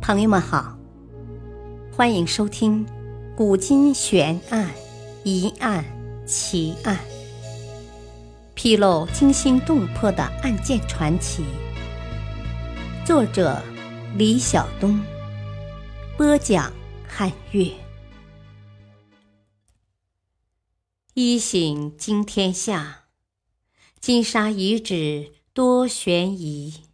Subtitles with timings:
[0.00, 0.76] 朋友们好，
[1.92, 2.84] 欢迎收听
[3.36, 4.70] 《古今悬案、
[5.24, 5.84] 疑案、
[6.26, 6.96] 奇案》，
[8.54, 11.44] 披露惊心动魄的案件传奇。
[13.04, 13.62] 作者：
[14.16, 14.98] 李晓东，
[16.16, 16.72] 播讲：
[17.06, 17.70] 汉月。
[21.12, 23.04] 一醒惊天下，
[24.00, 26.89] 金沙遗址多悬疑。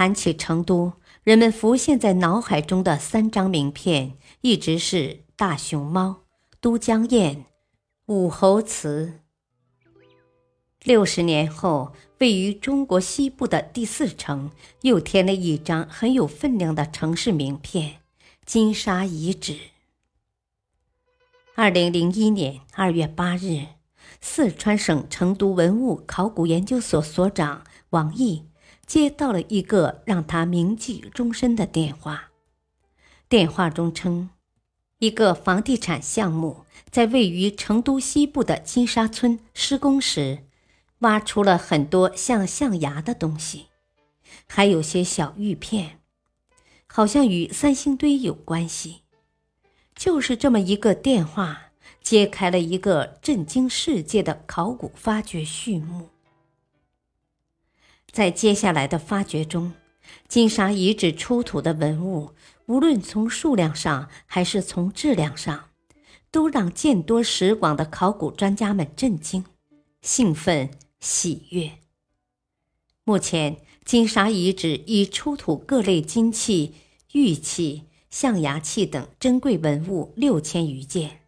[0.00, 0.94] 谈起成都，
[1.24, 6.22] 人们浮现在脑海中的三张名片一直是大熊猫、
[6.58, 7.44] 都江堰、
[8.06, 9.20] 武侯祠。
[10.82, 17.96] 六十年后，位于中国西部的第四城又添了一张很有分量的城市名片——
[18.46, 19.58] 金沙遗址。
[21.54, 23.66] 二零零一年二月八日，
[24.22, 28.46] 四川省成都文物考古研究所所长王毅。
[28.90, 32.30] 接到了一个让他铭记终身的电话。
[33.28, 34.30] 电话中称，
[34.98, 40.40] 一个房地产项目在位于成都西部的金沙村施工时，
[40.98, 43.66] 挖出了很多像象牙的东西，
[44.48, 46.00] 还有些小玉片，
[46.88, 49.02] 好像与三星堆有关系。
[49.94, 51.70] 就是这么一个电话，
[52.02, 56.08] 揭开了一个震惊世界的考古发掘序幕。
[58.12, 59.72] 在接下来的发掘中，
[60.26, 62.34] 金沙遗址出土的文物，
[62.66, 65.70] 无论从数量上还是从质量上，
[66.30, 69.44] 都让见多识广的考古专家们震惊、
[70.02, 71.72] 兴奋、喜悦。
[73.04, 76.74] 目前，金沙遗址已出土各类金器、
[77.12, 81.20] 玉器、象牙器等珍贵文物六千余件。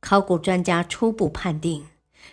[0.00, 1.86] 考古专家初步判定。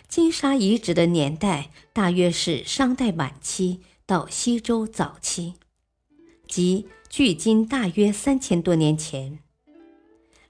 [0.08, 5.54] 金沙遗址的年代大约是商代晚期到西周早期，
[6.46, 9.40] 即距今大约三千多年前。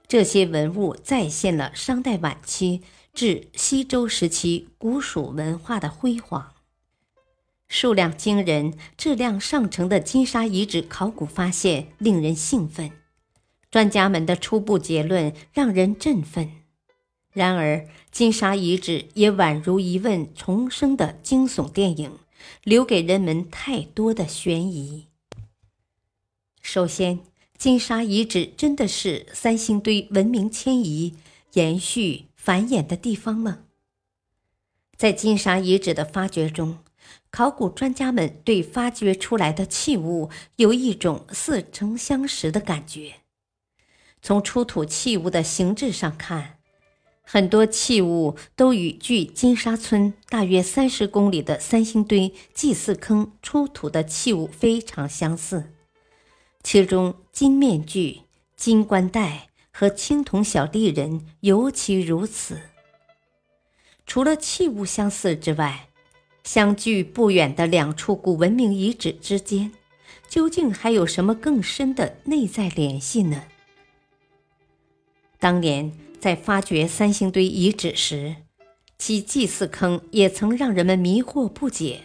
[0.07, 2.81] 这些文物再现了商代晚期
[3.13, 6.53] 至西周时期古蜀文化的辉煌。
[7.67, 12.91] 数量惊人、质量上乘的金沙遗址考古发现令人兴奋，
[13.69, 16.51] 专家们的初步结论让人振奋。
[17.37, 22.17] 然而，金沙遗址也宛如一问重生的惊悚电影，
[22.63, 25.05] 留给人们太多的悬疑。
[26.63, 27.19] 首先，
[27.55, 31.13] 金沙遗址真的是三星堆文明迁移、
[31.53, 33.59] 延续、繁衍的地方吗？
[34.95, 36.79] 在金沙遗址的发掘中，
[37.29, 43.17] 考古专家们对发掘出来的器物有一种似曾相识的感觉。
[44.23, 46.56] 从出土器物的形制上看，
[47.29, 55.73] 很多器物都与距金沙村大约三十公里的三星堆祭祀坑出土的器物非常相似，
[56.63, 58.21] 其中金面具、
[58.55, 62.61] 金冠带和青铜小立人尤其如此。
[64.05, 65.89] 除了器物相似之外，
[66.45, 69.73] 相距不远的两处古文明遗址之间，
[70.29, 73.43] 究竟还有什么更深的内在联系呢？
[75.37, 76.06] 当年。
[76.19, 78.37] 在发掘三星堆遗址时，
[78.97, 82.01] 其祭祀坑也曾让人们迷惑不解。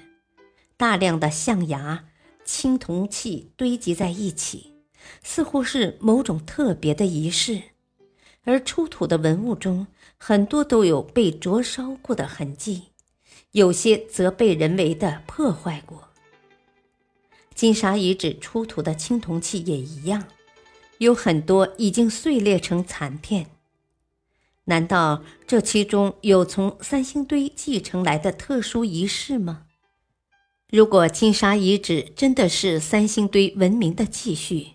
[0.77, 2.05] 大量的象牙、
[2.45, 4.75] 青铜器堆积在一起，
[5.23, 7.63] 似乎是某种特别的仪式。
[8.45, 9.87] 而出土的文物中，
[10.19, 12.89] 很多都有被灼烧过的痕迹，
[13.53, 16.09] 有些则被人为的破坏过。
[17.55, 20.25] 金沙遗址出土的青铜器也一样，
[20.99, 23.47] 有很多已经碎裂成残片。
[24.65, 29.67] 难道这其中有从三星堆继承来的特殊仪式吗？
[30.71, 34.75] 如果金沙遗址真的是三星堆文明的继续，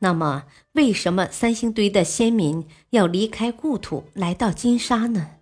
[0.00, 5.36] 那么为什么三星堆的先民要离开故土来到金沙呢？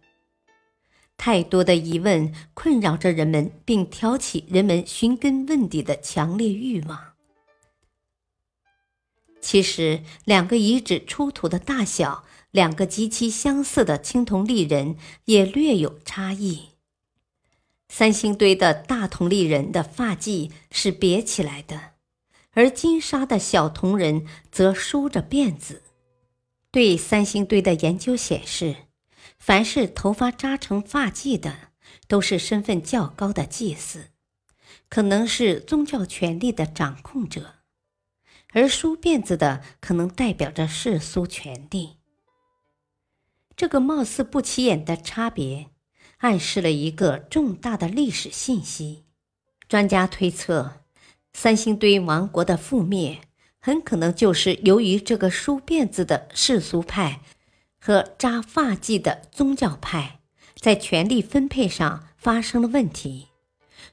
[1.16, 7.14] 太多的疑问困扰着人们，并挑起人们寻根问底的强烈欲望。
[9.40, 12.24] 其实，两个遗址出土的大小。
[12.52, 16.68] 两个极其相似的青铜立人也略有差异。
[17.88, 21.92] 三星堆的大铜立人的发髻是别起来的，
[22.52, 25.82] 而金沙的小铜人则梳着辫子。
[26.70, 28.76] 对三星堆的研究显示，
[29.38, 31.72] 凡是头发扎成发髻的，
[32.08, 34.08] 都是身份较高的祭祀，
[34.88, 37.56] 可能是宗教权力的掌控者；
[38.54, 41.98] 而梳辫子的，可能代表着世俗权力。
[43.62, 45.68] 这个貌似不起眼的差别，
[46.16, 49.04] 暗示了一个重大的历史信息。
[49.68, 50.80] 专家推测，
[51.32, 53.20] 三星堆王国的覆灭，
[53.60, 57.20] 很可能就是由于这个梳辫子的世俗派
[57.80, 60.18] 和扎发髻的宗教派
[60.56, 63.28] 在权力分配上发生了问题，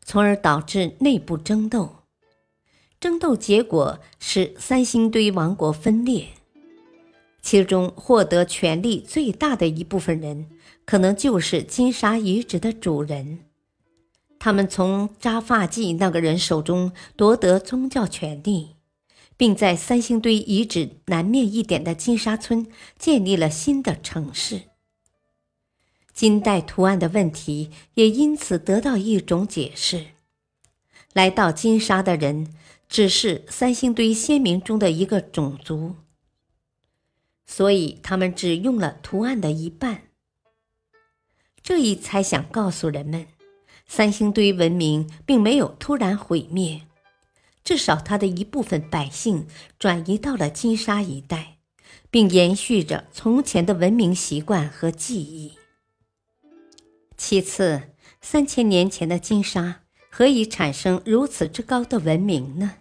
[0.03, 1.97] 从而导致内部争斗。
[2.99, 6.29] 争斗结果使三星堆王国分裂。
[7.41, 10.49] 其中获得权力最大的一部分人，
[10.85, 13.39] 可能就是金沙遗址的主人。
[14.37, 18.75] 他们从扎发髻那个人手中夺得宗教权力，
[19.35, 24.61] 并在三星堆遗址南面一点的金沙村建立了新的城市。
[26.13, 30.07] 金代图案的问题也因此得到一种解释：
[31.13, 32.53] 来到金沙的人
[32.89, 35.95] 只是三星堆先民中的一个种族。
[37.51, 40.03] 所以他们只用了图案的一半。
[41.63, 43.25] 这一猜想告诉人们，
[43.87, 46.83] 三星堆文明并没有突然毁灭，
[47.63, 49.47] 至少它的一部分百姓
[49.79, 51.57] 转移到了金沙一带，
[52.11, 55.57] 并延续着从前的文明习惯和记忆。
[57.17, 57.89] 其次，
[58.21, 59.81] 三千年前的金沙
[60.11, 62.75] 何以产生如此之高的文明呢？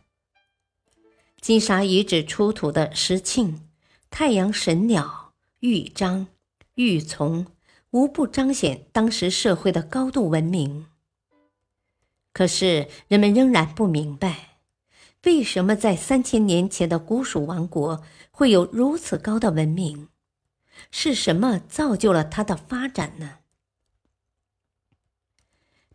[1.41, 3.61] 金沙遗址出土的石磬。
[4.11, 6.27] 太阳神鸟、玉章、
[6.75, 7.47] 玉琮，
[7.91, 10.87] 无不彰显当时社会的高度文明。
[12.33, 14.59] 可是人们仍然不明白，
[15.25, 20.09] 为什么在三千年前的古蜀王国会有如此高的文明？
[20.91, 23.39] 是什么造就了它的发展呢？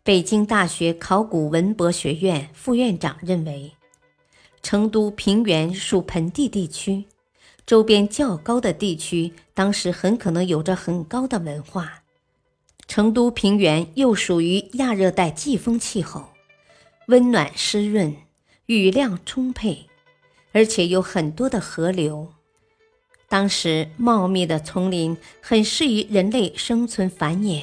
[0.02, 3.72] 北京大学考古文博学院副院长认为，
[4.62, 7.06] 成都平原属盆地地区。
[7.66, 12.02] 周边较高的地区，当时很可能有着很高的文化。
[12.86, 16.28] 成都平原又属于亚热带季风气候，
[17.06, 18.14] 温暖湿润，
[18.66, 19.86] 雨量充沛，
[20.52, 22.34] 而且有很多的河流。
[23.26, 27.62] 当时茂密的丛林很适宜人类生存繁衍。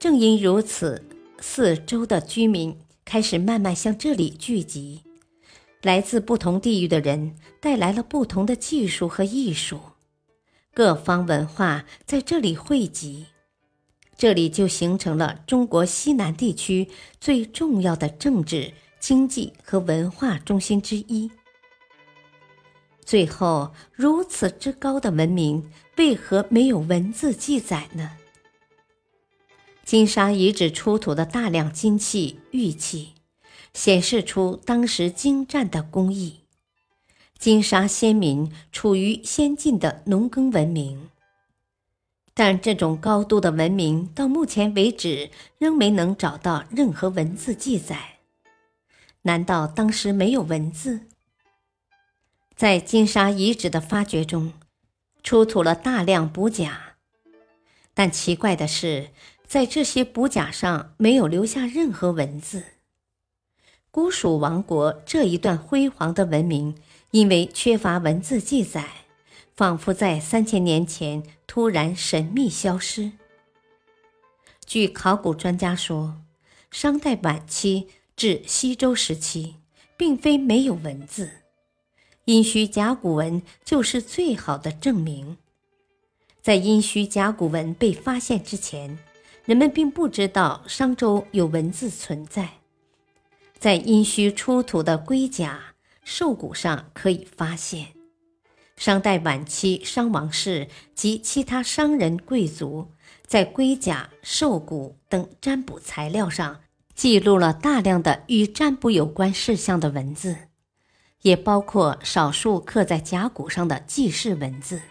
[0.00, 1.04] 正因如此，
[1.40, 5.02] 四周的居民开始慢慢向这里聚集。
[5.84, 9.78] 来自不同地域的人带来了不同的技术和艺术，
[10.72, 13.26] 各方文化在这里汇集，
[14.16, 16.88] 这里就形成了中国西南地区
[17.20, 21.30] 最重要的政治、经济和文化中心之一。
[23.04, 28.12] 最后，如此之高的文明，为何没有文字记载呢？
[29.84, 33.13] 金沙遗址出土的大量金器、玉器。
[33.74, 36.40] 显示出当时精湛的工艺，
[37.38, 41.10] 金沙先民处于先进的农耕文明，
[42.32, 48.18] 但这种高度的文明到目前为止仍没能找到任何文字记载。
[49.22, 51.00] 难道当时没有文字？
[52.56, 54.52] 在金沙遗址的发掘中，
[55.24, 56.96] 出土了大量补甲，
[57.92, 59.10] 但奇怪的是，
[59.46, 62.62] 在这些补甲上没有留下任何文字。
[63.94, 66.74] 古蜀王国这一段辉煌的文明，
[67.12, 68.88] 因为缺乏文字记载，
[69.54, 73.12] 仿佛在三千年前突然神秘消失。
[74.66, 76.16] 据考古专家说，
[76.72, 77.86] 商代晚期
[78.16, 79.58] 至西周时期，
[79.96, 81.30] 并非没有文字，
[82.24, 85.36] 殷墟甲骨文就是最好的证明。
[86.42, 88.98] 在殷墟甲骨文被发现之前，
[89.44, 92.63] 人们并不知道商周有文字存在。
[93.58, 97.88] 在殷墟出土的龟甲、兽骨上可以发现，
[98.76, 102.92] 商代晚期商王室及其他商人贵族
[103.26, 106.60] 在龟甲、兽骨等占卜材料上
[106.94, 110.36] 记录了大量的与占卜有关事项的文字，
[111.22, 114.82] 也包括少数刻在甲骨上的记事文字。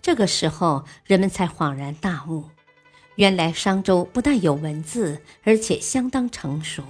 [0.00, 2.44] 这个时候，人们才恍然大悟，
[3.16, 6.84] 原来商周不但有文字，而且相当成熟。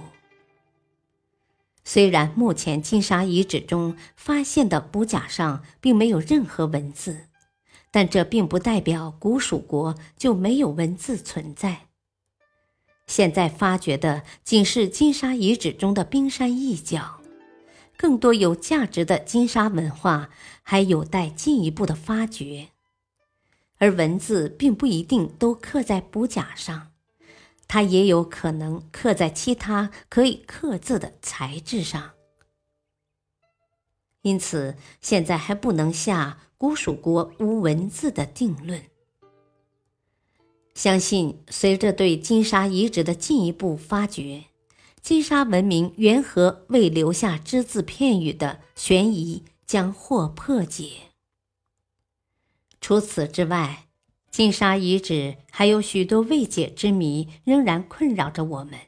[1.91, 7.21] 虽然目前金沙遗址中发现的补甲上并没有任何文字，
[7.89, 11.87] 但这并不代表古蜀国就没有文字存在。
[13.07, 17.21] 现在发掘的仅是金沙遗址中的冰山一角，
[17.97, 20.29] 更多有价值的金沙文化
[20.61, 22.67] 还有待进一步的发掘，
[23.79, 26.91] 而文字并不一定都刻在补甲上。
[27.69, 32.13] 它也有可能刻在其他可以刻字的材质上，
[34.23, 38.83] 因此现在还不能下古蜀国无文字的定论。
[40.73, 44.45] 相信随着对金沙遗址的进一步发掘，
[44.99, 51.11] 金沙文明缘何未留下只字片语的悬疑将获破解。
[52.81, 53.88] 除此之外，
[54.31, 58.79] 金沙遗址还有许多未解之谜仍然困扰着我们。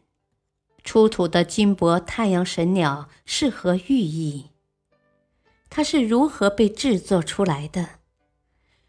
[0.84, 4.48] 出土的金箔太阳神鸟是何寓意？
[5.70, 7.90] 它是如何被制作出来的？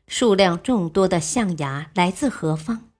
[0.06, 2.90] 数量众多的象牙来自何方？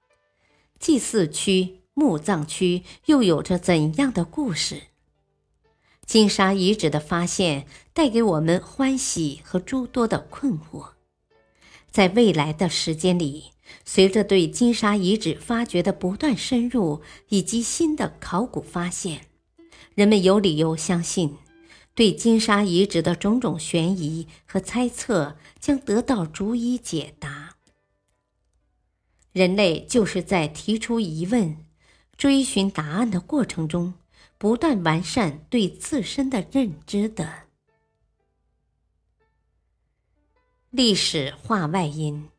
[0.79, 4.85] 祭祀区、墓葬区又有着怎样的故事？
[6.07, 10.92] 金沙遗址的发现带给我们欢喜和诸多的困惑。
[11.93, 13.53] 在未来的时间里，
[13.85, 19.27] 随着对金沙遗址发掘的不断深入，以及新的考古发现，
[19.95, 21.37] 人们有理由相信，
[21.95, 27.57] 对金沙遗址的种种悬疑和猜测将得到逐一解答。
[29.33, 31.59] 人类就是在提出疑问、
[32.17, 33.93] 追寻答案的过程中，
[34.39, 37.42] 不断完善对自身的认知的。
[40.75, 42.31] 历史话外音：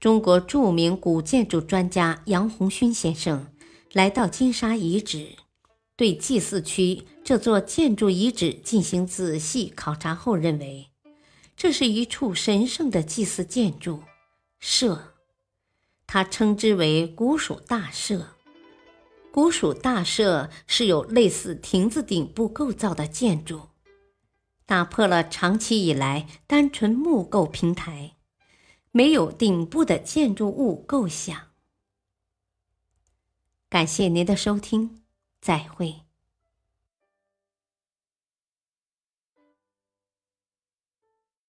[0.00, 3.52] 中国著名古建筑专家杨红勋先生
[3.92, 5.36] 来到金沙遗址，
[5.96, 10.88] 对祭祀区这座建筑遗址进行仔细考察后，认为
[11.54, 14.02] 这是一处神圣的祭祀建筑
[14.58, 15.12] 社，
[16.06, 18.28] 他称之为古蜀大社。
[19.30, 23.60] 古蜀大社是有类似亭子顶部构造的建筑。
[24.68, 28.16] 打破了长期以来单纯木构平台、
[28.90, 31.34] 没有顶部的建筑物构想。
[33.70, 35.02] 感谢您的收听，
[35.40, 36.07] 再会。